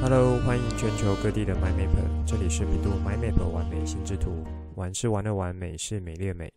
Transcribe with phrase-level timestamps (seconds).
[0.00, 4.44] Hello，欢迎全球各地的 MyMapper，这里是比度 MyMapper 玩美心智图。
[4.76, 6.52] 玩是玩的玩，美是美丽的美。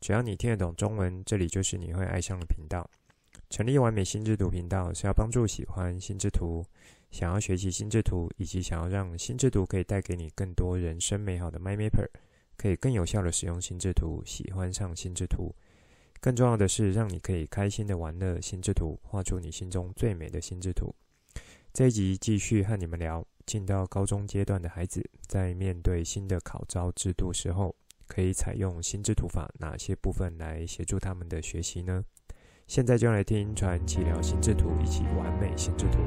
[0.00, 2.88] 只要你听得懂中文，这里就是你会爱上的频道。
[3.50, 6.64] 成立完美心智图频道是要帮助喜欢心智图、
[7.10, 12.06] 想要学习心智图，以及想要让心智图可以带给你更多人生美好的 My Map，
[12.56, 15.52] 可以更有效的使用心智图，喜欢上心智图。
[16.20, 20.94] 更重要的是，让你可以开心的玩乐心智图，画出你心中最美的心智图。
[21.74, 27.74] 这一集继续和你们聊，进到高中阶段的孩子，在面对新的考招制度时候，
[28.06, 32.04] 可以采用心智图法哪些部分来协助他们的学习呢？
[32.68, 35.98] 现在就来听传奇聊心智图，一起完美心智图。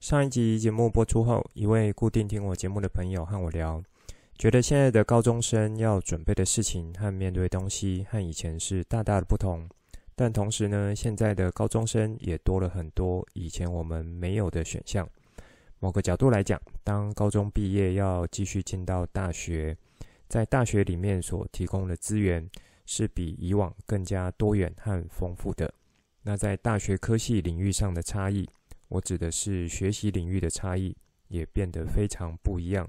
[0.00, 3.82] 上一集节目播出后，一位固定听我节目的朋友和我聊。
[4.38, 9.68] 觉得现在的高中生要准备的事情和面对东西和以前是大大的不同，
[10.16, 15.08] 但同时呢，现在的高中生也多了很多以前我们没有的选项。
[15.78, 19.76] 某个角度来讲，当高中毕业要继续进到大学，
[20.28, 22.48] 在大学里面所提供的资源
[22.84, 25.72] 是比以往更加多元和丰富的。
[26.22, 28.48] 那在大学科系领域上的差异，
[28.88, 30.96] 我指的是学习领域的差异，
[31.28, 32.88] 也变得非常不一样。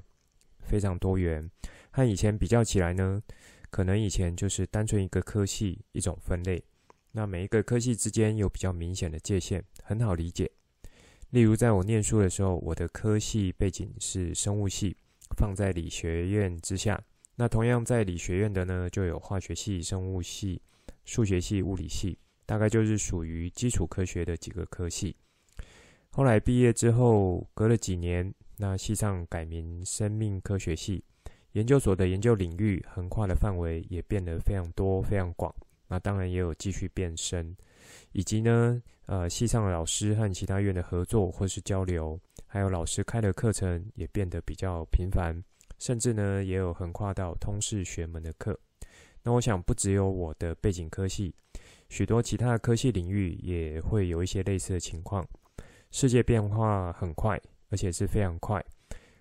[0.65, 1.49] 非常多元，
[1.91, 3.21] 和以前比较起来呢，
[3.69, 6.63] 可能以前就是单纯一个科系一种分类，
[7.11, 10.49] 那每一个科系之间有比较明显的界限，很好理解。
[11.31, 14.95] 例如在我念书的时候，我的科系背景是生物系，
[15.37, 17.03] 放在理学院之下。
[17.35, 20.61] 那同样在理学院的呢，就有化学系、生物系、
[21.05, 25.15] 数学系、物理系，大概就是属于基础科学的几个科系。
[26.11, 28.33] 后来毕业之后，隔了几年。
[28.63, 31.03] 那系上改名生命科学系，
[31.51, 35.53] 研究所的研究领域横跨的范围也变得非常多、非常广。
[35.89, 37.53] 那当然也有继续变深，
[38.13, 45.43] 以及呢，呃，系上的老师和其他院的合作或是交流，还有老师开的课程也变得比较频繁，
[45.77, 48.57] 甚至呢，也有横跨到通识学门的课。
[49.23, 51.35] 那我想，不只有我的背景科系，
[51.89, 55.27] 许多其他的科系领域也会有一些类似的情况。
[55.91, 57.37] 世界变化很快。
[57.73, 58.63] 而且是非常快，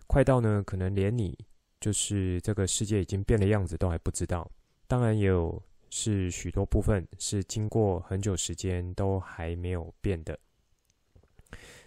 [0.07, 1.35] 快到呢，可能连你
[1.81, 4.47] 就是这个世界已经变了样子都还不知道。
[4.87, 10.39] 当然也有是许多部分是经过很久时间都还没有变的。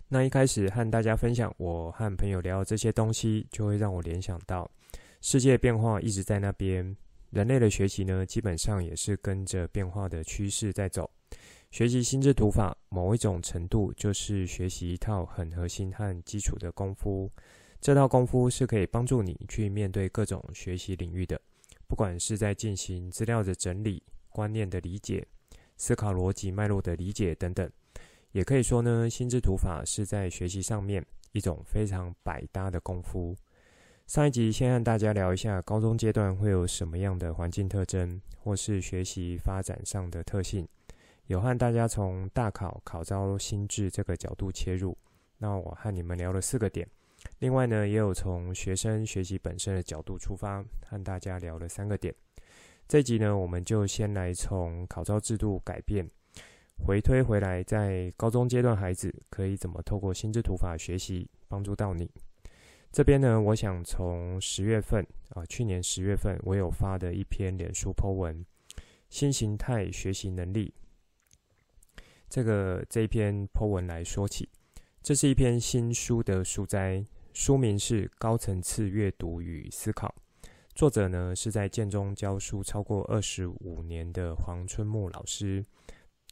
[0.08, 4.68] 那一开始和大家分享，我和朋友聊这些东西，就会让我联想到
[5.22, 6.98] 世界变化一直在那边，
[7.30, 11.08] 人类的学习呢，基本上也是跟着变化的趋势在走。
[11.76, 17.30] 学习心智图法，某一种程度就是学习一套很核心和基础的功夫。
[17.82, 21.38] 这套功夫是可以帮助你去面对各种学习领域的，
[21.86, 25.28] 不管是在进行资料的整理、观念的理解、
[25.76, 27.70] 思考逻辑脉络的理解等等。
[28.32, 33.36] 也可以说呢，心智图法是在学习上面一种非常百搭的功夫。
[34.08, 40.66] 上一集先和大家聊一下高中阶段会有什么样的环境特征，或是学习发展上的特性。
[41.28, 44.96] 有和大家从大考考招心智这个角度切入，
[45.40, 46.88] 那我和你们聊了四个点。
[47.40, 52.14] 另外呢，也有从学生学习本身的角度出发，和大家聊了三个点。
[52.88, 56.08] 这集呢，我们就先来从考招制度改变
[56.86, 62.08] 回推回来，在高中阶段孩子可以怎么透过心智图法学习帮助到你。
[62.92, 68.46] 这边呢，我想从十月份啊，去年十月份我有发的一篇脸书 po 文，
[69.10, 70.72] 新形态学习能力。
[72.30, 74.50] 这个这一篇 po 文来说起，
[75.02, 80.14] 这是一篇新书的书摘，书名是《高层次阅读与思考》，
[80.74, 85.64] 作者呢是在建中教书超过二十五年的黄春木老师，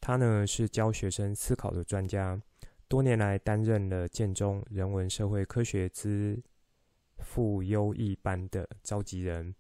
[0.02, 2.42] 他呢是教学生思考的专家，
[2.88, 6.42] 多年来担任了建中人文社会科学资
[7.20, 9.56] 赋优异班的召集人。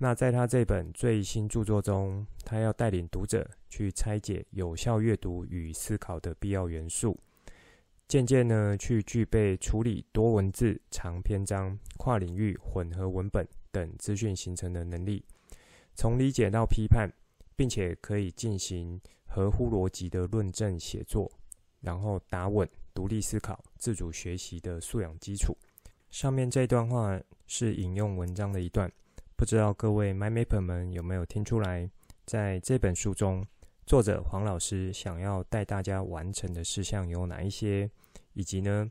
[0.00, 7.18] 那在他这本最新著作中，他要带领读者去拆解有效阅读与思考的必要元素，
[8.06, 15.24] 渐渐呢去具备处理多文字、长篇章、跨领域、混合文本等资讯形成的能力，
[15.96, 17.10] 从理解到批判，
[17.56, 21.28] 并且可以进行合乎逻辑的论证写作，
[21.80, 25.56] 然后打稳独立思考、自主学习的素养基础。
[26.08, 28.88] 上面这段话是引用文章的一段。
[29.38, 31.88] 不知道各位 MyMapper 们有没有听出来，
[32.26, 33.46] 在这本书中，
[33.86, 37.88] 作者黄老师想要带大家完成的事项有哪一些，
[38.32, 38.90] 以及呢，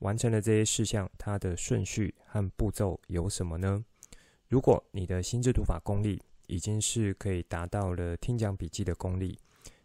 [0.00, 3.84] 完成了这些事项，它的顺序和步骤有什么呢？
[4.48, 9.38] 如果你的心智读法功力已经是可以达到了听讲笔记的功力，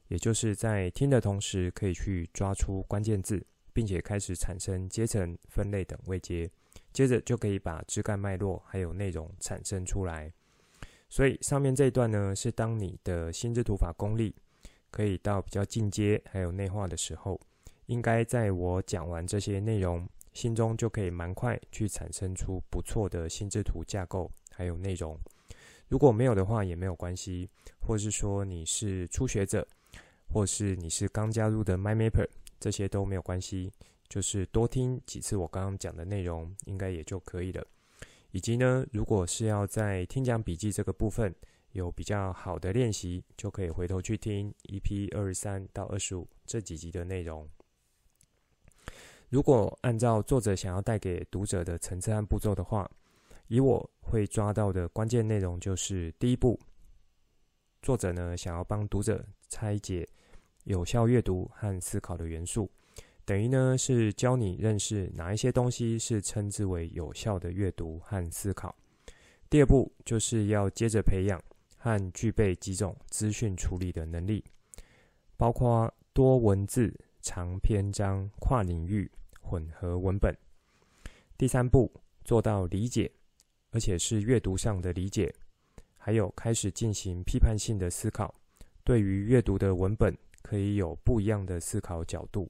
[0.07, 6.49] 也就是在听的同时，可以去抓出关键字，并且开始产生阶层、分类等位阶，
[6.99, 10.29] 接着就可以把枝干脉络还有内容产生出来。
[11.07, 14.35] 所以上面这一段呢，是当你的心智图法功力
[14.91, 17.39] 可以到比较进阶还有内化的时候，
[17.85, 25.17] 应该在我讲完这些内容，心中就可以蛮快去产生出不错的心智图架构还有内容。
[25.87, 27.49] 如果没有的话也没有关系，
[27.79, 29.65] 或是说你是初学者，
[30.27, 32.27] 或是你是刚加入的 MyMapper，
[32.59, 33.71] 这些都没有关系，
[34.09, 37.63] 就是多听几次我刚刚讲的内容，应该也就可以了。
[38.31, 41.33] 以及呢，如果是要在听讲笔记这个部分
[41.71, 47.47] 有比较好的练习，就可以回头去听 EP 二十三到二十五这几集的内容。
[49.29, 52.89] 如果按照作者想要带给读者的层次和步骤的话，
[53.47, 56.59] 以我会抓到的关键内容就是：第一步，
[57.83, 60.07] 作者呢想要帮读者拆解
[60.63, 62.69] 有效阅读和思考的元素。
[63.29, 68.75] 等于呢，是教你认识哪一些东西是称之为有效的阅读和思考。
[69.51, 71.39] 第二步就是要接着培养
[71.77, 74.43] 和具备几种资讯处理的能力，
[75.37, 76.91] 包括多文字、
[77.21, 79.07] 长篇章、跨领域、
[79.39, 80.35] 混合文本。
[81.37, 81.93] 第三步
[82.25, 83.11] 做到理解，
[83.69, 85.31] 而且是阅读上的理解，
[85.97, 88.33] 还有开始进行批判性的思考，
[88.83, 92.49] 对于阅读的文本可以有不一样的思考角度。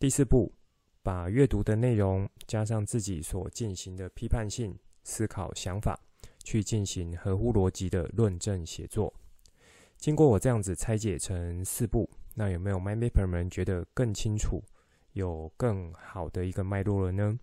[0.00, 0.54] 第四步，
[1.02, 4.72] 把阅读的内容加上自己所进行的批判性
[5.02, 5.98] 思考想法，
[6.44, 9.12] 去进行合乎逻辑的论证写作。
[9.96, 14.62] 经过我这样子拆解成四步，那有没有 MyMapper 们觉得更清楚，
[15.14, 17.36] 有更好的一个脉络了呢？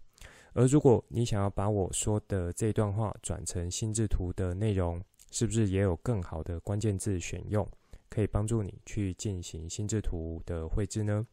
[0.54, 7.70] 而如果你想要把我说的这段话转成心智图的内容，是不是也有更好的关键字选用，
[8.08, 11.28] 可以帮助你去进行心智图的绘制呢？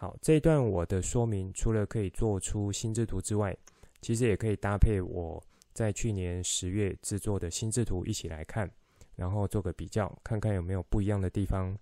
[0.00, 3.56] 好，这一段我的说明除了可以做出心智图之外，
[4.00, 5.42] 其实也可以搭配我
[5.72, 8.70] 在去年十月制作的心智图一起来看，
[9.16, 11.76] 然后做个比较，看看有没有不一样的地方。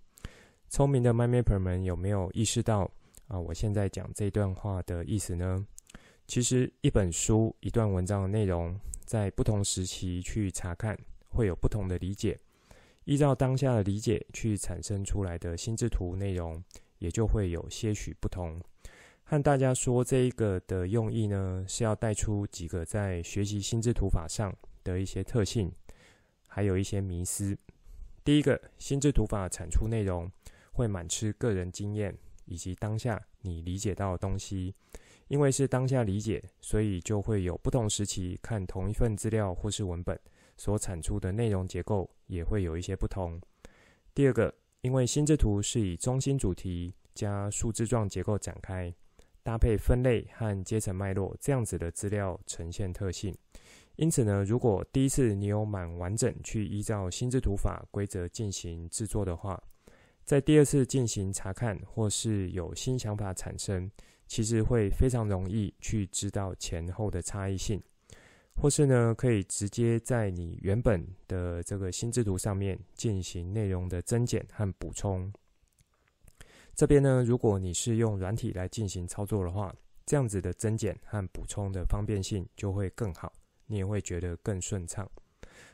[0.70, 2.90] 聪明的 MyMapper 们有没有意识到
[3.28, 3.38] 啊？
[3.38, 5.66] 我现在讲这段话的意思呢？
[6.26, 8.74] 其实一本书、一段文章的内容，
[9.04, 10.98] 在不同时期去查看，
[11.28, 12.40] 会有不同的理解。
[13.04, 16.64] 依照当下的理解去产生出来的心智图内容。
[16.98, 18.60] 也就会有些许不同。
[19.28, 24.54] 和大家说这一个的用意呢，是要带出几个在学习心智图法上
[24.84, 25.72] 的一些特性，
[26.46, 27.58] 还有一些迷思。
[28.24, 30.30] 第一个，心智图法产出内容
[30.70, 34.72] 会满吃个人经验以及当下你理解到的东西，
[35.26, 40.16] 因为是当下理解，所以就会有不同时期看同一份资料或是文本
[40.56, 43.40] 所产出的内容结构也会有一些不同。
[44.14, 44.54] 第二个。
[44.86, 48.94] 因为心智图是以中心主题加树枝状结构展开，
[49.42, 53.36] 搭配分类和阶层脉络这样子的资料呈现特性，
[53.96, 59.60] 因此呢，如果第一次你有蛮完整去依照心智图法规则进行制作的话，
[60.22, 63.90] 在第二次进行查看或是有新想法产生，
[64.28, 67.82] 其实会非常容易去知道前后的差异性。
[68.56, 75.30] 或是呢，可以直接在你原本的这个心智图上面进行内容的增减和补充。
[76.74, 83.32] 这边呢，如果你是用软体来进行操作的话，这样子的增减和补充的方便性就会更好，
[83.66, 85.08] 你也会觉得更顺畅。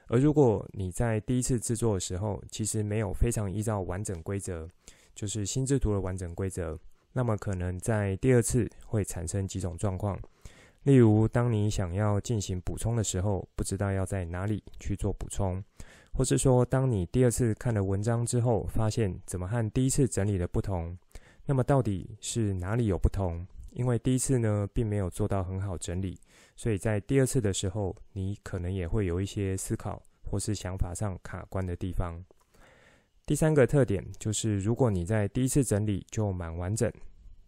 [0.09, 4.69] 而如果你在第一次制作的时候，其实没有非常依照完整规则，
[5.15, 6.79] 就是心智图的完整规则，
[7.13, 10.19] 那么可能在第二次会产生几种状况。
[10.85, 15.63] 例如，当你想要进行补充的时候，不知道要在哪里去做补充，
[16.13, 20.99] 或是说，当你第二次看了文章之后，发现怎么和第一次整理的不同，
[21.47, 23.47] 那么到底是哪里有不同？
[23.71, 26.19] 因为第一次呢，并没有做到很好整理，
[26.57, 32.21] 所以在第二次的时候，你可能也会有一些思考或是想法上卡关的地方。
[33.25, 36.93] 第三个特点就是，如果你在第一次整理就蛮完整，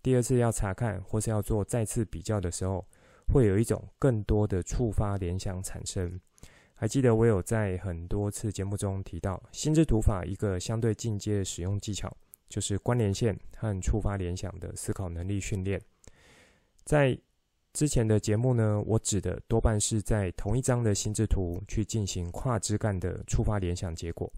[0.02, 2.86] 第二次要查看或是要做再次比较的时候，
[3.32, 6.20] 会有一种更多的触发联想产生。
[6.76, 12.14] 还记得我有在很多次节目中提到，心智图法一个相对进阶的使用技巧，
[12.48, 15.80] 就是关联线和触发联想的思考能力训练。
[16.82, 17.16] 在
[17.72, 24.30] 之前的节目呢，我指的多半是在同一张的心智图去进行跨枝干的触发联想结果。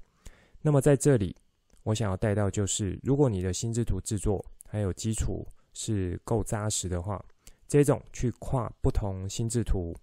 [0.60, 1.34] 那么在这里，
[1.82, 7.24] 我想要带到就是，如果你的心智图制作还有基础是够扎实的话。
[7.68, 9.94] 这种去跨不同心智图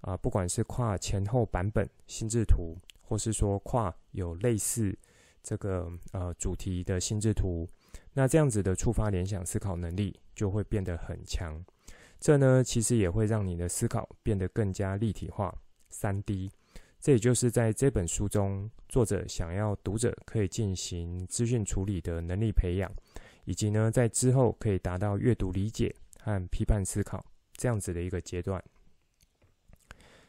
[0.00, 4.96] 啊，不管是跨前后版本心智图，或是说跨有类似
[5.42, 7.68] 这个呃主题的心智图，
[8.12, 11.62] 那这样子的触发联想思考能力就会变得很强。
[12.18, 15.52] 这呢，其实也会让你的思考变得更加立体化、
[15.88, 16.50] 三 D。
[17.00, 22.88] 这也就是在这本书中，作者想要读者可以进行资讯处理的能力培养，
[23.44, 25.92] 以及呢，在之后可以达到阅读理解
[26.22, 28.62] 和批判思考这样子的一个阶段。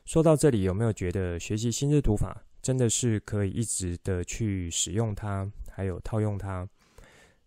[0.06, 6.68] 说到这里，有没有觉得学习心智图法真的是可以一直的去使用它，还有套用它？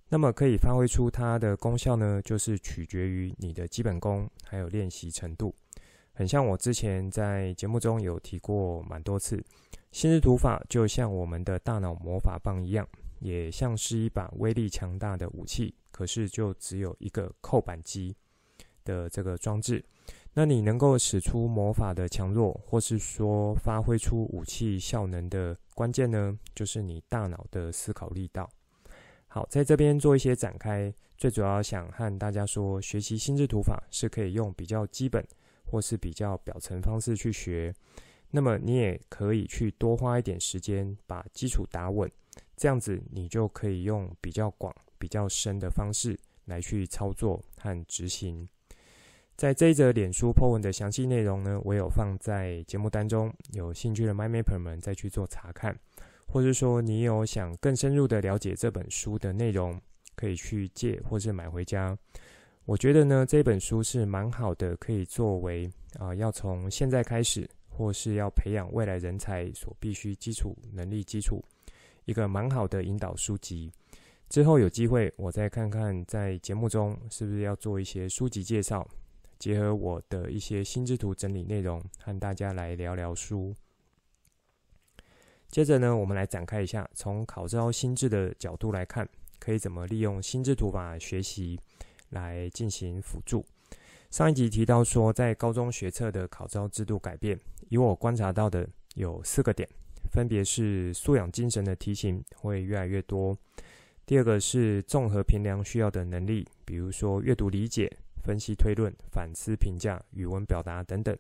[0.09, 5.55] 那么可以发挥出它的功效呢，就是取决于你的基本功还有练习程度。
[6.13, 9.45] 很像我之前在节目中有提过蛮多次，
[9.91, 12.89] 心智图法就像我们的大脑魔法棒一样，
[13.19, 18.17] 也像是一把威力强大的武器，可是就只有一个扣板机
[18.87, 19.85] 的这个装置。
[20.33, 28.49] 那你能够使出魔法的强弱，或是说发挥出武器效能的关键呢，就是你大脑的思考力道。
[29.27, 35.23] 好，在这边做一些展开，最主要想和大家说，学习心智图法是可以用比较基本。
[35.69, 37.75] 或是比较表层方式去学，
[38.31, 42.09] 那么你也可以去多花一点时间把基础打稳，
[42.57, 48.49] 这样子你就可以用比较广、比较深的方式来去操作和执行。
[49.37, 55.79] 在这一则脸书 po 文的详细内容呢，我有放在节目当中，有兴趣的 MyMapper 们再去做查看，
[56.27, 59.79] 或者说你有想更深入的了解这本书的内容，
[60.15, 61.95] 可以去借或是买回家。
[62.65, 71.45] 我觉得呢，这本书是蛮好的，可以作为啊、要从现在开始，或是要培养未来人才所必须基础能力基础，
[72.07, 73.71] 一个蛮好的引导书籍。
[74.31, 78.87] 之后有机会，我再看看在节目中是不是要做一些书籍介绍，
[79.39, 83.55] 结合我的一些心智图整理内容，和大家来聊聊书。
[85.49, 91.59] 接着呢，我们来展开一下，从考招心智的角度来看，可以怎么利用心智图法学习。
[92.11, 93.45] 来进行辅助。
[94.13, 97.37] 上一集提到说，在高中学测的考招制度改变，
[97.69, 99.69] 以我观察到的有四个点，
[100.13, 103.35] 分别是素养精神的题型会越来越多；
[104.07, 107.91] 第二个是综合评量需要的能力，比如说阅读理解、
[108.27, 111.15] 分析推论、反思评价、语文表达等等；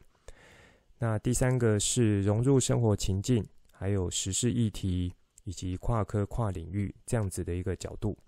[0.99, 8.19] 那第三个是融入生活情境，还有时事议题以及跨科跨领域这样子的一个角度。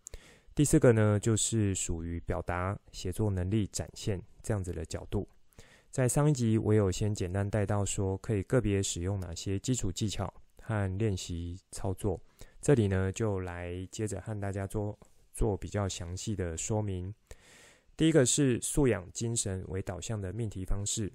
[0.55, 5.29] 第四个呢，就是属于表达、写作能力展现这样子的角度。
[5.91, 10.33] 在上一集，我有先简单带到说，可以个别使用哪些基础技巧
[10.63, 12.21] 和练习操作。
[12.61, 14.97] 这里呢，就来接着和大家做
[15.33, 17.13] 做比较详细的说明。
[17.99, 21.13] 第一个是素养精神为导向的命题方式。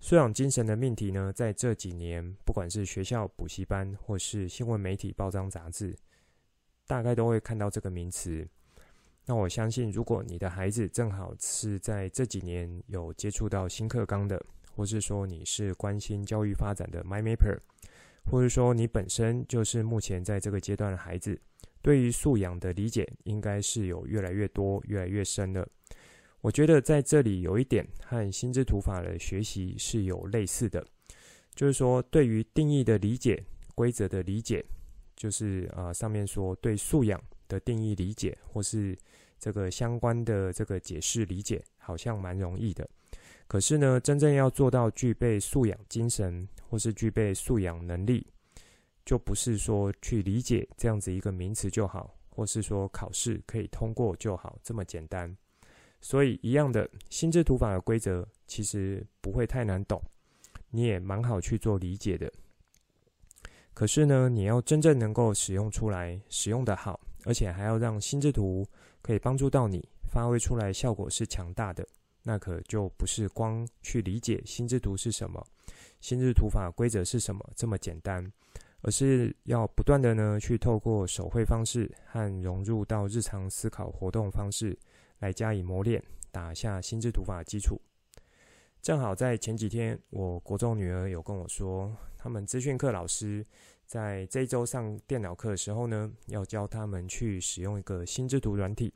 [0.00, 5.96] 素养精神的命题呢，在这几年，不管是学校补习班，或是新闻媒体、报章杂志，
[6.84, 8.44] 大概都会看到这个名词。
[9.24, 17.56] 那我相信，如果你的孩子正好是在这几年有接触到新课纲的，或是说你是关心教育发展的 MyMapper，
[18.28, 21.40] 或者说你本身就是目前在这个阶段的孩子，
[21.80, 25.64] 对于素养的理解应该是有越来越多、越来越深了。
[26.40, 30.86] 我觉得在这里有一点和心智图法的学习是有类似的，
[31.54, 33.42] 就是说对于定义的理解、
[33.74, 34.64] 规则的理解，
[35.16, 38.96] 就是啊、呃、上面说对素养的定义理解，或是
[39.38, 42.88] 这个相关的这个解释理解，好像蛮容易的。
[43.48, 48.26] 可是呢，真正要做到具备素养精神，或是具备素养能力，
[49.04, 55.36] 就不是说去理解这样子一个名词就好，或是说考试可以通过就好这么简单。
[56.00, 60.00] 所以，一样的心智图法的规则，其实不会太难懂，
[60.70, 62.32] 你也蛮好去做理解的。
[63.74, 67.00] 可是呢，你要真正能够使用出来，使用得好。
[67.24, 68.64] 而且还要让心智图
[69.02, 71.84] 可以帮助到你发挥出来，效果是强大的，
[72.22, 75.44] 那可就不是光去理解心智图是什么，
[76.00, 78.24] 心智图法规则是什么这么简单，
[78.82, 84.78] 而是要不断的呢去透过手绘方式和融入到日常思考活动方式
[85.18, 87.80] 来加以磨练，打下心智图法的基础。
[88.82, 93.44] 正好在前几天，我国中女儿有跟我说，他们资讯课老师。
[93.86, 98.92] 在这一周上电脑课的时候呢，要教他们去使用一个心智图软体。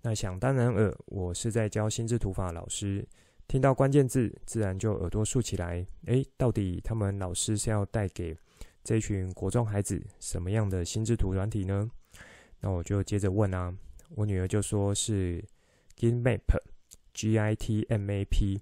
[0.00, 3.06] 那想当然尔，我是在教心智图法的老师，
[3.46, 5.86] 听到关键字，自然就耳朵竖起来。
[6.06, 8.34] 诶，到底他们老师是要带给
[8.82, 11.90] 这群国中孩子什么样的心智图软体呢？
[12.60, 13.76] 那我就接着问啊，
[14.10, 15.44] 我女儿就说是
[15.98, 18.60] Gitmap，G I T M A P。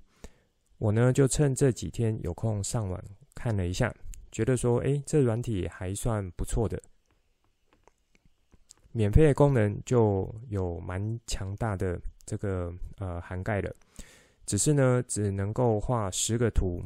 [0.79, 3.03] 我呢就趁这几天有空上网
[3.35, 3.95] 看了一下。
[4.31, 6.81] 觉得说，诶，这软体还算不错的。
[8.91, 13.75] 免费的功能就有蛮强大的这个呃涵盖了，
[14.47, 16.83] 只是呢，只能够画十个图。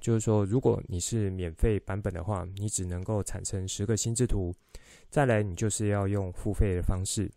[0.00, 4.52] 就是说，如果你是免费版本的话，你只能够产生十个心智图。
[5.10, 7.30] 再来，你就是要用付费的方式。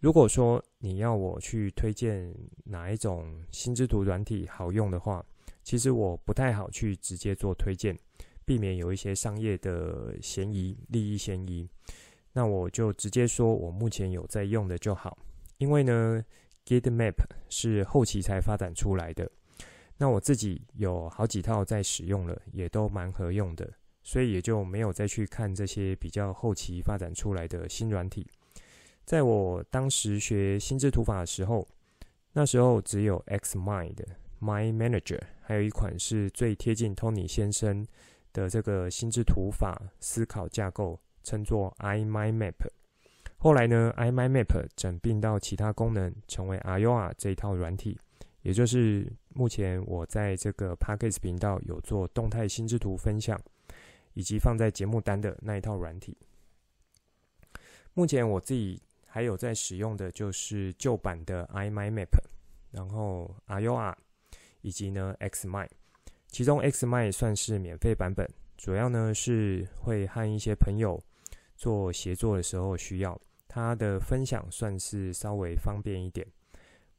[0.00, 5.22] 如果说你要我去推荐哪一种心智图软体好用的话，
[5.62, 7.94] 其实我不太好去直接做推荐，
[8.46, 11.68] 避免有一些商业的嫌疑、利益嫌疑。
[12.32, 15.18] 那我就直接说我目前有在用的就好，
[15.58, 16.24] 因为呢
[16.64, 17.16] ，Gitmap
[17.50, 19.30] 是后期才发展出来的。
[19.98, 23.70] 那我自己有好几套在使用了，也都蛮合用的，
[24.02, 28.26] 所以也就没有再去看这些比较后期发展出来的新软体。
[29.10, 31.66] 在我当时学心智图法的时候，
[32.32, 33.96] 那时候只有 Xmind、
[34.40, 37.84] Mind Manager，还有一款是最贴近 Tony 先生
[38.32, 42.54] 的这个心智图法思考架构，称作 iMindMap。
[43.38, 47.98] 后来呢，iMindMap 整并到其他功能，成为 Aoa 这一套软体。
[48.42, 53.36] 也就是目前我在这个 Podcast 频道有做动态心智图分享，
[54.14, 56.16] 以及放在节目单的那一套软体。
[57.92, 58.80] 目前我自己
[59.12, 62.06] 还有在使用的就是旧版的 IMimap，
[62.70, 63.92] 然后 Aoa
[64.60, 65.68] 以及呢 Xmind，
[66.28, 68.24] 其中 Xmind 算是免费版本，
[68.56, 71.02] 主要呢是会和一些朋友
[71.56, 76.24] 做协作的时候需要，它的分享算是稍微方便一点。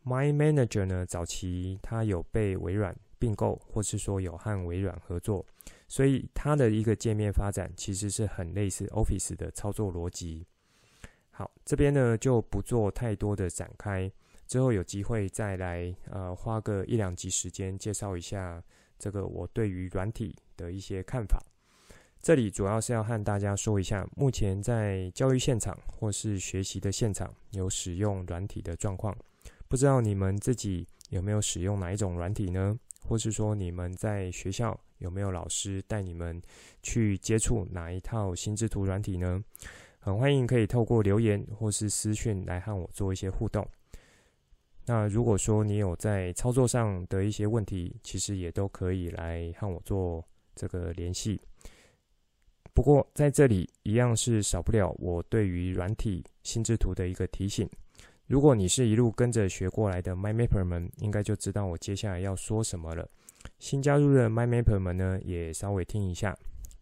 [0.03, 5.45] Mind Manager 呢，早期它有被微软并购，或是说有和微软合作，
[5.87, 10.45] 所以它的一个界面发展其实是很类似 Office 的操作逻辑。
[11.41, 14.11] 好，这边呢就不做太多的展开，
[14.45, 18.63] 之后有机会再来呃花个一两集时间介绍一下
[18.99, 21.41] 这个我对于软体的一些看法。
[22.21, 29.17] 这里主要是要和大家说一下，目前在教育现场或是学习的现场有使用软体的状况。
[29.67, 32.77] 不知道你们自己有没有使用哪一种软体呢？
[32.99, 36.39] 或是说你们在学校有没有老师带你们
[36.83, 39.43] 去接触哪一套心智图软体呢？
[40.03, 43.65] 很欢迎可以透过留言或是私讯来和我做一些互动。
[44.87, 51.39] 那如果说你有在操作上的一些问题，其实也都可以来和我做这个联系。
[52.73, 57.69] 不过在这里一样是少不了我对于软体心智图的一个提醒。
[58.25, 63.07] 如果你是一路跟着学过来的 MyMapper 们，应该就知道我接下来要说什么了。
[63.59, 66.35] 新加入的 MyMapper 们呢，也稍微听一下。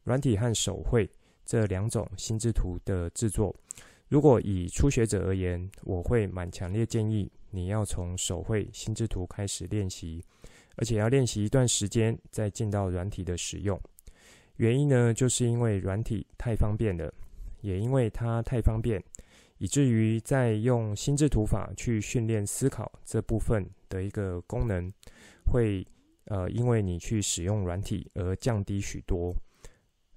[0.04, 1.10] 软体和手绘
[1.50, 3.56] 这两种心智图的制作，
[4.08, 10.24] 如果以初学者而言，我会蛮强烈建议你要从手绘心智图开始练习，
[10.76, 13.82] 而且要练习一段时间再进到软体的使用。
[14.58, 17.12] 原因呢，就是因为软体太方便了，
[17.62, 19.04] 也因为它太方便。
[19.58, 24.94] 以至于在用心智图法去训练思考这部分的一个功能，
[25.52, 25.84] 会
[26.26, 29.34] 呃因为你去使用软体而降低许多。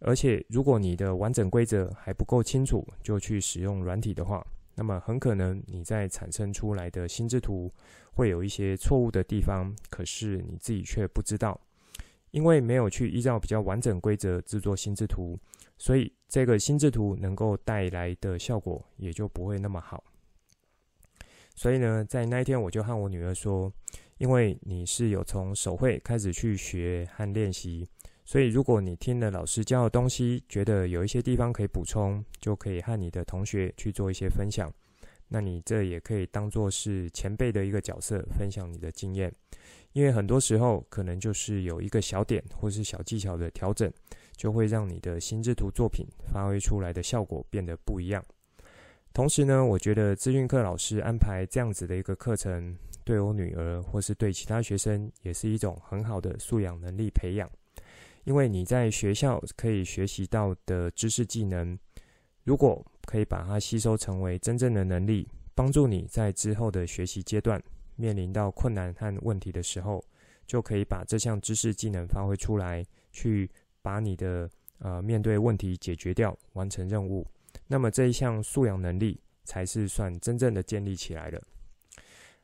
[0.04, 7.70] 而且如果你的完整规则还不够清楚，就去使用软体的话，那么很可能你在产生出来的心智图
[8.12, 11.60] 会有一些错误的地方，可是你自己却不知道，
[12.32, 15.38] 因为没有去依照比较完整规则制作心智图。
[15.78, 20.02] 所以这个心智图能够带来的效果也就不会那么好。
[21.54, 23.72] 所以呢，在那一天我就和我女儿说，
[24.18, 27.86] 因为你是有从手绘开始去学和练习，
[28.24, 34.72] 所以如果你听了老师教的东西，觉得有一些地方可以补充，就可以和你的同学去做一些分享。
[35.28, 39.32] 那你这也可以当做是前辈的一个角色，分享你的经验。
[39.92, 43.92] 因为很多时候可能就是有一个小点或是小技巧的调整。
[44.34, 48.20] 就会让你的心智图作品发挥出来的效果变得不一样。
[49.12, 57.48] 同时呢，我觉得资讯课老师安排这样子的一个课程，对我女儿或是对其他学生，也是一种很好的素养能力培养。
[58.24, 61.78] 因为你在学校可以学习到的知识技能，
[62.44, 67.62] 如果可以把它吸收成为真正的能力，帮助你在之后的学习阶段
[67.96, 70.04] 面临到困难和问题的时候，
[70.46, 73.50] 就可以把这项知识技能发挥出来，去。
[73.84, 77.26] 把你的呃面对问题解决掉，完成任务，
[77.66, 81.42] 那么这一项素养能力才是算真正的建立起来了。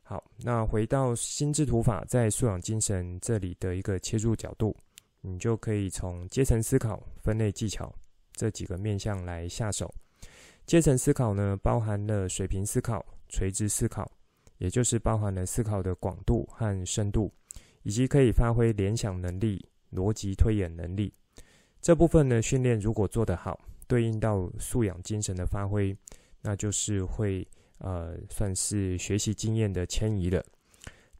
[0.02, 4.76] 好，那回到心智图法在素养精神这里的一个切入角度，
[5.20, 7.94] 你就可以从阶层思考、分类技巧
[8.32, 9.92] 这几个面向来下手。
[10.64, 14.10] 阶层思考呢，包含了水平思考、垂直思考，
[14.58, 17.32] 也就是包含了思考的广度和深度，
[17.82, 21.12] 以及可以发挥联想能力、逻辑推演能力。
[21.80, 25.96] 这部分呢，训练如果做得好，对应到素养精神的发挥，
[26.42, 27.46] 那就是会
[27.78, 30.44] 呃算是学习经验的迁移了。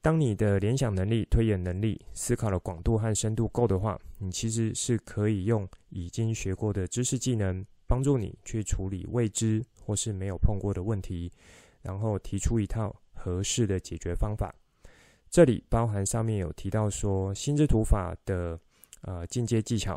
[0.09, 11.31] 当你的联想能力、推演能力、思考的广度和深度够的话，你其实是可以用已经学过的知识技能，帮助你去处理未知或是没有碰过的问题，
[11.83, 14.51] 然后提出一套合适的解决方法。
[15.29, 18.59] 这里包含上面有提到说心智图法的
[19.03, 19.95] 呃进阶技巧、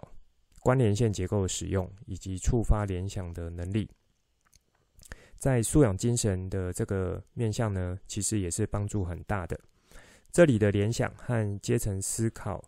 [0.60, 3.90] 关联线结构的使用以及触发联想的能力，
[5.38, 9.58] 在素养精神的这个面向呢，其实也是帮助很大的。
[10.32, 12.64] 这里的联想和阶层思考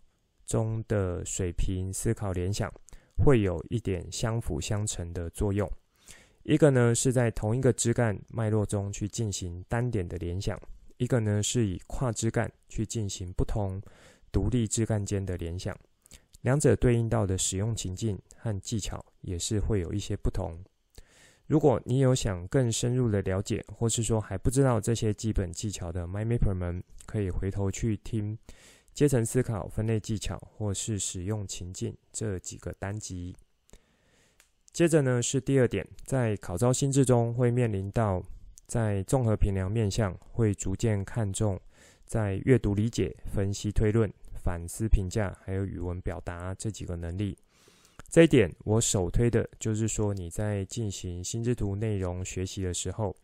[0.46, 2.70] 中的水平思考联想
[3.16, 5.70] 会有一点相辅相成的作用。
[6.44, 10.60] 一个呢是在同一个枝干脉络中去进行单点的联想，
[10.98, 13.82] 一个呢是以跨枝干去进行不同
[14.30, 15.74] 独立枝干间的联想。
[16.42, 20.54] 两者对应到的使用情境和技巧也是会有一些不同。
[21.48, 28.38] 如果你有想更深入的了解，或是说还不知道这些基本技巧的 MyMapper 们，可以回头去听
[28.94, 33.36] 阶层思考、分类技巧或是使用情境这几个单集。
[34.72, 38.24] 接着呢是第二点，在考招心智中会面临到
[38.66, 41.60] 在综合评量面向会逐渐看重
[42.06, 47.38] 在阅读理解、分析推论、反思评价还有语文表达这几个能力。
[48.14, 53.16] 这一点，我首推的就是说，你在进行心智图内容学习的时候，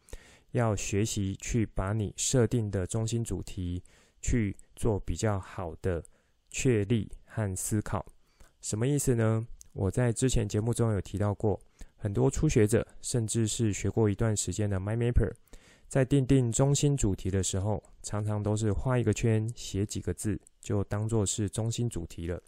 [0.53, 3.83] 要学习去把你设定的中心主题
[4.19, 6.03] 去做比较好的
[6.49, 8.03] 确立和思考。
[8.61, 9.45] 什么意思呢？
[9.73, 11.61] 我在之前节目中有提到过，
[11.95, 15.31] 很多初学者，甚至是学过一段时间的 MindMapper，
[15.87, 22.41] 在定定中心主题的时候，常常都是画一个圈，写几个字，就当做是中心主题了。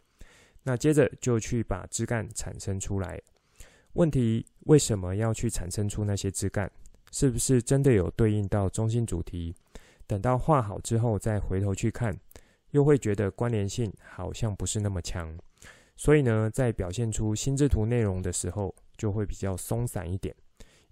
[0.64, 3.22] 那接着就去把枝干产生出来。
[3.94, 6.72] 问题为什么要去产生出那些枝干？
[7.12, 9.54] 是不是真的有对应到中心主题？
[10.08, 12.18] 等到画好之后再回头去看，
[12.70, 15.38] 又会觉得关联性好像不是那么强。
[15.98, 20.34] 所以呢，在表现出心智图内容的时候，就会比较松散一点。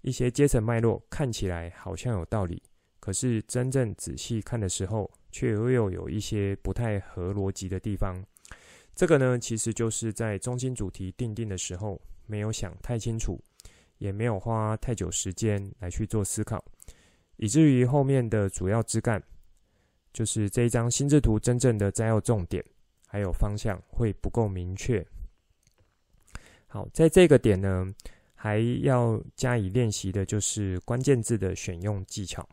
[0.02, 2.62] 一些阶层脉络看起来好像有道理，
[3.00, 8.22] 可是真正仔细看的时候，却又有一些不太合逻辑的地方。
[9.00, 13.42] 这个呢，其实就是在中心主题定定的时候，没有想太清楚，
[13.96, 16.62] 也没有花太久时间来去做思考，
[17.36, 19.18] 以至于后面的主要枝干，
[20.12, 22.62] 就是这一张心智图真正的摘要重点，
[23.06, 25.02] 还有方向会不够明确。
[26.66, 27.86] 好，在这个点呢，
[28.34, 32.46] 还要加以练习的就是关键字的选用技巧。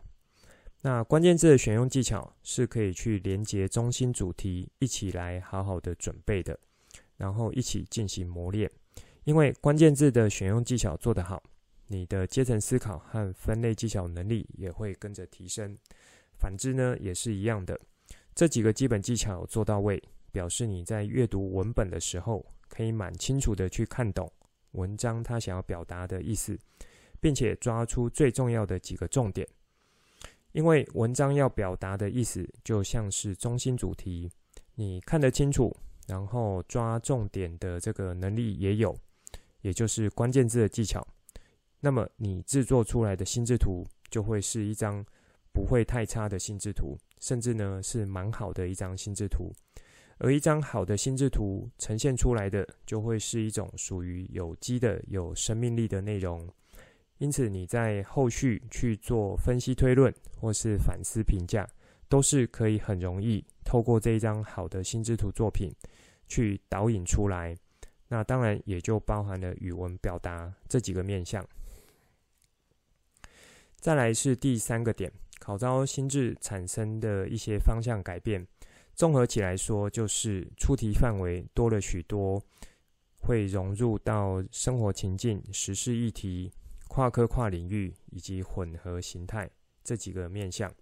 [0.82, 6.58] 那关键字的选用技巧是可以去连接中心主题，一起来好好的准备的，
[7.18, 8.70] 然后一起进行磨练。
[9.24, 11.42] 因为关键字的选用技巧做得好，
[11.88, 15.76] 你的阶层思考和分类技巧能力也会跟着提升。
[16.40, 17.78] 反之呢，也是一样的。
[18.36, 24.32] 这几个基本技巧做到位，表示你在阅读文本的时候，可以蛮清楚的去看懂
[24.74, 26.58] 文章它想要表达的意思，
[27.20, 29.46] 并且抓出最重要的几个重点。
[30.58, 34.28] 因为文章要表达的意思就像是中心主题，
[34.74, 35.72] 你看得清楚，
[36.08, 38.98] 然后抓重点的这个能力也有，
[39.62, 41.08] 也就是关键字的技巧。
[41.80, 45.06] 那么你制作出来的心智图就会是一张
[45.54, 49.54] 不会太差的心智图，甚至呢是蛮好的一张心智图。
[50.17, 56.50] 而一张好的心智图呈现出来的，就会是一种属于有机的、有生命力的内容。
[57.19, 61.67] 因此，你在后续去做分析推论或是反思评价，
[62.08, 65.73] 都是可以很容易透过这一张好的心智图作品
[66.27, 67.56] 去导引出来。
[68.08, 71.43] 那当然也就包含了语文表达这几个面向。
[73.75, 78.45] 再来是第三个点，考招心智产生的一些方向改变，
[78.93, 82.41] 综合起来说，就是出题范围多了许多，
[83.21, 86.51] 会融入到生活情境、时事议题。
[86.88, 89.50] 跨科跨领域以及混合形态
[89.84, 90.73] 这几个面向，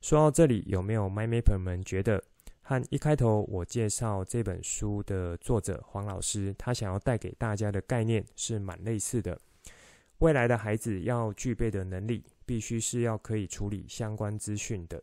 [0.00, 2.22] 说到这里，有没有 MindMapper 们觉得
[2.62, 9.38] 和一开头我介绍这本书的作者黄老师他想要带给大家的概念是蛮类似的？
[10.18, 15.02] 未来的孩子要具备的能力，必须是要可以处理相关资讯的。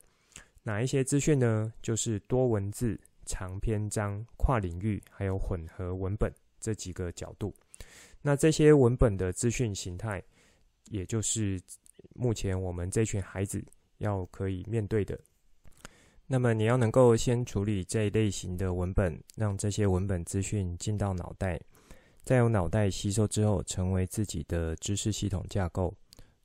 [0.63, 1.71] 哪一些资讯呢？
[1.81, 7.53] 就是多文字、长篇章、跨领域，还有混合文本这几个角度。
[8.21, 10.23] 那这些文本的资讯形态，
[10.91, 11.59] 也就是
[12.13, 13.63] 目前我们这群孩子
[13.97, 15.19] 要可以面对的。
[16.27, 21.59] 那么你要能够先处理这一类型的文本，让这些文本资讯进到脑袋，
[22.23, 25.93] 再由脑袋吸收之后，成为自己的知识系统架构，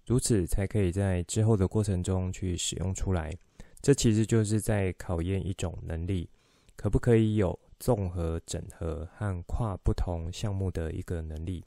[0.04, 3.32] 如此才可以在之后的过程中去使用出来。
[3.80, 6.28] 这其实就是在考验一种能力，
[6.74, 11.64] 可不可以有综合、整合和跨不同项目的一个能力。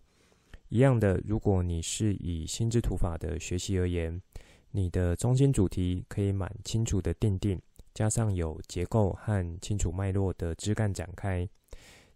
[0.69, 4.21] 一样的，如果你是以心智图法的学习而言，
[4.71, 7.59] 你的中心主题可以蛮清楚的定定，
[7.93, 11.47] 加上有结构和清楚脉络的枝干展开。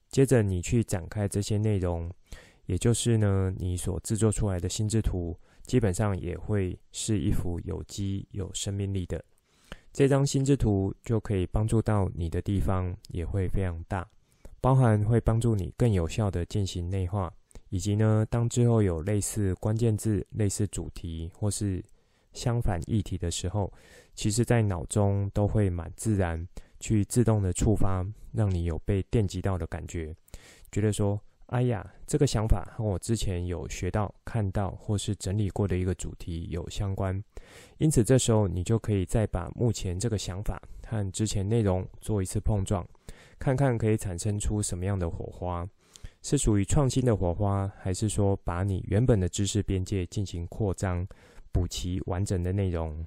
[0.10, 2.12] 接着你去展开这些内容，
[2.68, 9.24] 也就是呢，你所制作出来的心智图，基本上也会是一幅有机、有生命力的。
[9.92, 14.08] 这张心智图就可以帮助到你的地方也会非常大，
[14.62, 17.34] 包含会帮助你更有效地进行内化，
[17.74, 21.84] 以及呢，当之后有类似关键字、类似主题或是
[22.32, 23.74] 相反议题的时候，
[24.14, 26.48] 其实在脑中都会蛮自然。
[26.80, 30.14] 去自动的触发，让你有被电击到的感觉，
[30.70, 37.24] 觉得说，哎呀，这个想法和我之前有学到、看到或是整理过的一个主题有相关，
[37.78, 42.86] 因此这时候你就可以再把目前这个想法和之前内容做一次碰撞，
[43.40, 45.66] 看看可以产生出什么样的火花，
[46.24, 51.06] 是属于创新的火花，还是说把你原本的知识边界进行扩张，
[51.52, 53.06] 补齐完整的内容。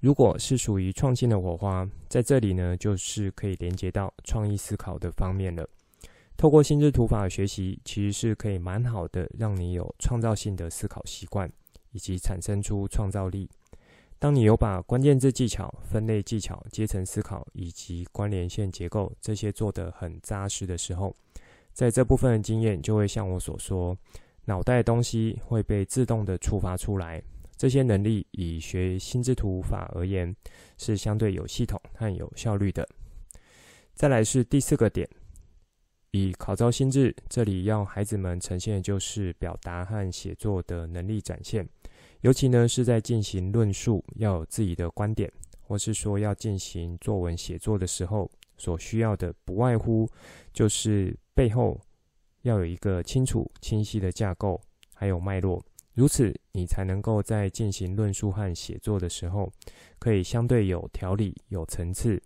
[0.00, 5.68] 如果是属于创新的火花，在这里呢，就是可以连接到创意思考的方面了。
[6.36, 11.50] 透过心智图法学习，其实是可以蛮好的，让你有创造性的思考习惯，
[11.92, 13.48] 以及产生出创造力。
[14.18, 21.14] 当你有把关键字技巧、分类技巧、阶层思考以及关联线结构这些做得很扎实的时候，
[21.74, 23.94] 在这部分的经验就会像我所说，
[24.46, 27.22] 脑袋的东西会被自动的触发出来。
[27.56, 30.34] 这些能力以学心智图法而言，
[30.78, 32.88] 是相对有系统和有效率的。
[33.94, 35.08] 再来是第四个点，
[36.10, 41.68] 以考招心智，这里要孩子们呈现的就是表达和写作的能力展现，
[42.20, 50.08] 尤其呢是在进行论述，要有自己的观点，或是说要进行作文写作的时候，所需要的不外乎
[50.52, 51.80] 就是背后
[52.42, 54.60] 要有一个清楚清晰的架构，
[54.94, 55.60] 还有脉络。
[55.94, 59.50] 如此，你才能够在进行论述和写作的时候，
[59.98, 62.20] 可以相对有条理、有层次，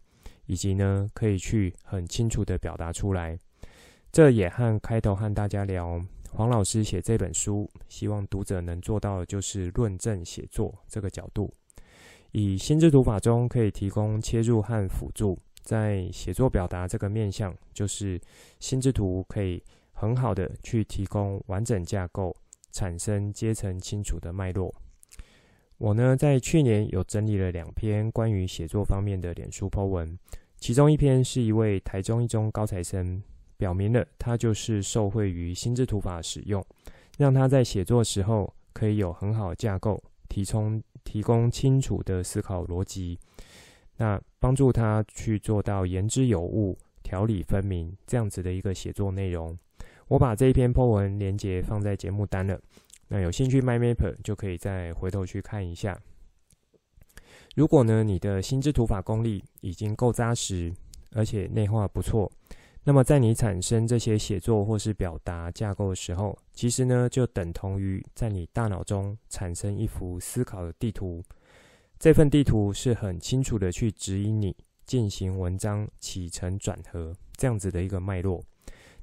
[0.46, 3.38] 以及呢，可以去很清楚的表达出来。
[4.10, 11.52] 这也和开头和大家聊黄老师写这本书，希望读者能做到的就是论证写作这个角度。
[12.32, 18.18] 以心智图法中可以提供切入和辅助，在写作表达这个面向，就是
[18.58, 22.34] 心智图可以很好的去提供完整架构。
[22.70, 24.72] 产生阶层清楚的脉络。
[25.78, 30.16] 我呢，在去年有整理了两篇关于写作方面的脸书 po 文，
[30.58, 33.20] 其中一篇是一位台中一中高材生，
[33.56, 36.64] 表明了他就是受惠于心智图法使用，
[37.16, 43.18] 让他在写作时候可以有很好架构，提供提供清楚的思考逻辑，
[43.96, 49.58] 那帮助他去做到言之有物、条理分明这样子的一个写作内容。
[50.08, 52.58] 我把这一篇 po 文连接放在节目单了，
[53.08, 56.00] 那有兴趣 My Map 就可以再回头去看一下。
[57.54, 60.72] 如果呢，你的心智图法功力已经够扎实，
[61.12, 62.30] 而且内化不错，
[62.84, 71.22] 那么在你产生这些写作或是表达架构的时候，其实呢就等同于在你大脑中产生一幅思考的地图。
[71.98, 74.54] 这份地图是很清楚的去指引你
[74.86, 78.40] 进行文章起承转合这样子的一个脉络。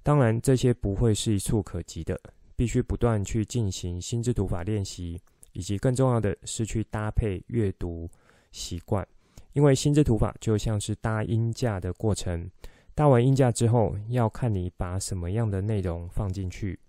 [0.02, 2.18] 当然，这些不会是一蹴可及的，
[2.56, 5.20] 必须不断去进行心智图法练习，
[5.52, 8.10] 以及更重要的是去搭配阅读
[8.54, 9.06] 习惯。
[9.52, 12.50] 因为心智图法就像是搭音架的过程，
[12.94, 16.80] 搭完音架之后，要看你把什么样的内容放进去。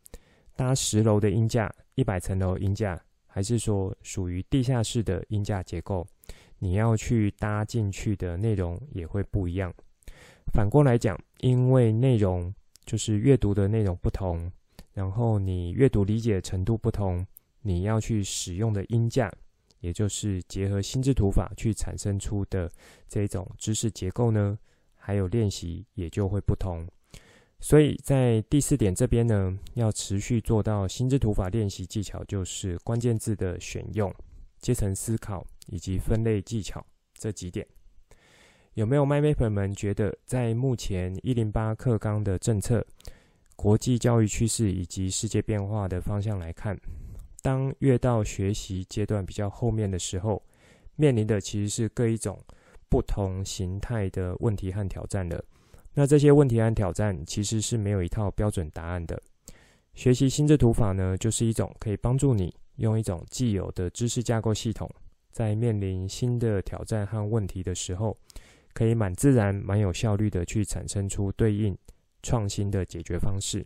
[0.55, 3.03] 搭十楼的音架、一百层楼音架，
[3.37, 6.07] 还是说属于地下室的音架结构，
[6.59, 9.71] 你要去搭进去的内容也会不一样。
[10.55, 12.51] 反过来讲，因为内容。
[12.87, 14.49] 就是阅读的内容不同，
[14.93, 17.27] 然后你阅读理解程度不同，
[17.63, 19.29] 你要去使用的音架，
[19.81, 22.71] 也就是结合心智图法去产生出的
[23.09, 24.57] 这种知识结构呢，
[24.95, 26.87] 还有练习也就会不同。
[27.59, 34.15] 所以在第四点这边呢，要持续做到心智图法练习技巧，就是关键字的选用、
[34.61, 37.67] 阶层思考以及分类技巧这几点。
[38.75, 42.87] 有没有 MyMapper 们觉得，在目前一零八课纲的政策、
[43.57, 46.79] 国际教育趋势以及世界变化的方向来看，
[47.41, 50.43] 当越到学习阶段比较后面的时候，
[50.95, 52.39] 面临的其实是各一种
[52.91, 55.43] 不同形态的问题和挑战的。
[55.99, 59.19] 那这些问题和挑战其实是没有一套标准答案的。
[59.95, 64.87] 学习心智图法呢，就是一种可以帮助你用一种既有的知识架构系统，
[65.33, 68.15] 在面临新的挑战和问题的时候，
[68.75, 71.75] 可以蛮自然、蛮有效率的去产生出对应
[72.23, 73.65] 创新的解决方式。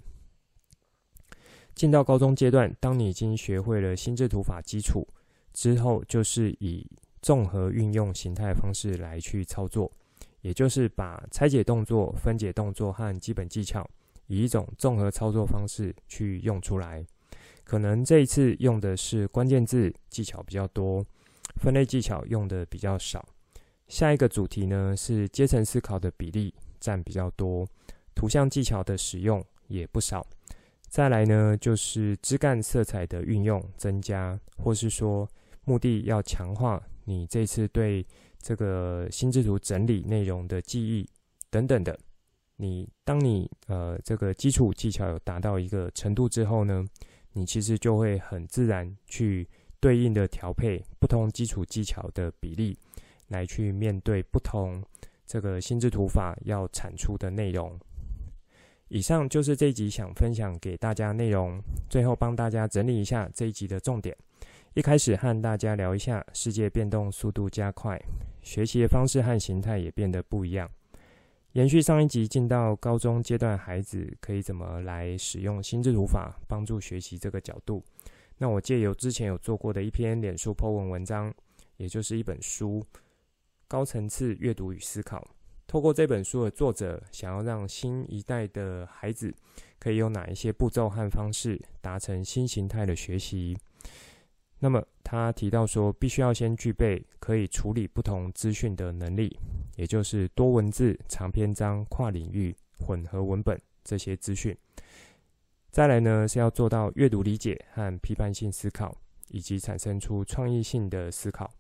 [1.75, 5.05] 进到高中阶段，当你已经学会了心智图法基础
[5.53, 6.87] 之后，就是以
[7.23, 9.91] 综合运用形态方式来去操作，
[10.41, 13.89] 也就是把拆解动作、分解动作和基本技巧。
[14.27, 17.05] 以一种综合操作方式去用出来，
[17.65, 21.05] 可能这一次用的是关键字技巧比较多，
[21.57, 23.29] 分类技巧用的比较少。
[23.89, 27.67] 下一个主题呢，是阶层思考的比例占比较多，
[28.15, 30.25] 图像技巧的使用也不少。
[30.87, 35.29] 再来呢，就是枝干色彩的运用增加，或是说
[35.65, 38.07] 目的要强化你这次对
[38.41, 41.09] 这个心智图整理内容的记忆
[41.51, 41.99] 等等的。
[42.57, 46.85] 你当你呃这个基础技巧有达到一个程度之后呢，
[47.33, 49.49] 你其实就会很自然去
[49.81, 52.77] 对应的调配不同基础技巧的比例，
[53.29, 54.85] 来去面对不同
[55.27, 57.79] 这个心智图法要产出的内容。
[58.89, 64.15] 以上就是这一集想分享给大家内容，最后帮大家整理一下这一集的重点。
[64.75, 68.01] 一开始和大家聊一下世界变动速度加快，
[68.41, 70.71] 学习的方式和形态也变得不一样。
[71.55, 77.83] 延续上一集，进到高中阶段，孩子可以怎么来使用心智图法帮助学习这个角度？
[78.39, 81.35] 那我借由之前有做过的一篇脸书 po 文文章，
[81.77, 82.81] 也就是一本书
[83.67, 85.19] 《高层次阅读与思考》。
[85.67, 89.35] 透过这本书的作者，想要让新一代的孩子
[89.81, 93.59] 可以用哪一些步骤和方式，达成新形态的学习？
[94.63, 99.37] 那么他提到说，必须要先具备可以处理不同资讯的能力，
[99.77, 104.55] 也就是多文字、长篇章、跨领域、混合文本这些资讯。
[105.71, 108.95] 再来呢，是要做到阅读理解和批判性思考，
[109.29, 111.51] 以及产生出创意性的思考。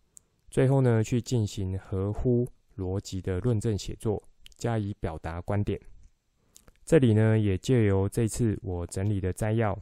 [0.50, 4.22] 最后呢，去进行合乎逻辑的论证写作，
[4.56, 5.80] 加以表达观点。
[6.84, 9.78] 这里呢，也借由这次我整理的摘要。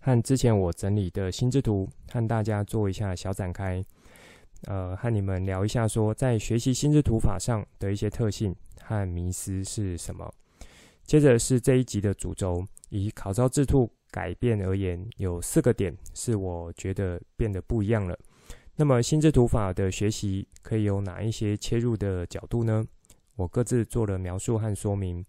[0.00, 3.84] 和之前我整理的心智图，和大家做一下小展开，
[4.66, 10.32] 呃，和你们聊一下，说在学习心智图法上的一些特性和迷思是什么。
[11.04, 18.18] 接着是这一集的主轴，以考招制度改变而言，有四个点是我觉得变得不一样了。
[18.76, 22.86] 那么心智图法的学习可以有哪一些切入的角度呢？
[23.36, 25.24] 我各自做了描述和说明。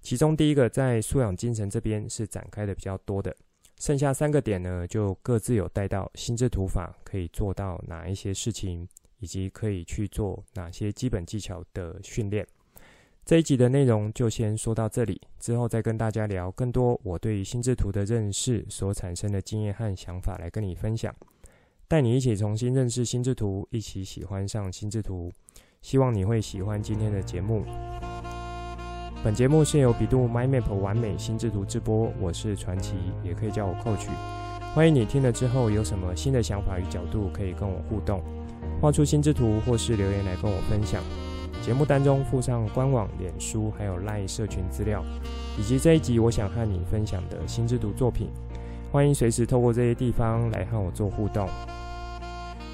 [0.00, 3.34] 其中第一个在素养精神这边是展开的比较多的。
[3.82, 8.86] 剩下三个点呢，就各自有带到心智图法可以做到哪一些事情，
[9.18, 12.46] 以及可以去做哪些基本技巧的训练。
[13.24, 21.12] 这一集的内容就先说到这里，之后再跟大家聊更多我对于心智图的认识所产生的经验和想法来跟你分享，
[21.88, 25.28] 带你一起重新认识心智图，一起喜欢上心智图。
[25.80, 27.64] 希望你会喜欢今天的节目。
[29.24, 34.08] 本节目是由比度 MindMap 完美心智图直播，我是传奇，也可以叫我 Coach。
[34.74, 38.20] 欢迎你听了之后有什么新的想法与角度，可以跟我互动，
[38.80, 41.00] 画出心智图或是留言来跟我分享。
[41.64, 45.04] 节目当中附上官网、脸书还有 LINE 社群资料，
[45.56, 48.26] 以及这一集我想和你分享的心智图作品。
[48.90, 51.48] 欢迎随时透过这些地方来和我做互动。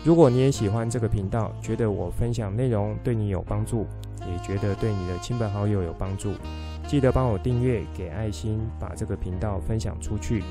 [0.02, 3.86] 如果你也喜欢这个频道，觉得我分享内容对你有帮助，
[4.32, 6.34] 也觉得对你的亲朋好友有帮助，
[6.86, 10.42] 记得帮我订阅、给爱心，把这个频道分享出去，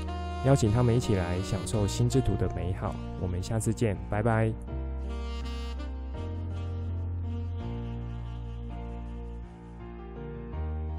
[0.44, 2.94] 邀请他们一起来享受心智图的美好。
[3.20, 4.67] 我们下次见，拜拜。